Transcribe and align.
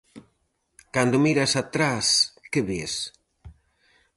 Cando 0.95 1.21
miras 1.25 1.53
atrás, 1.63 2.05
que 2.51 2.61
ves? 2.69 2.93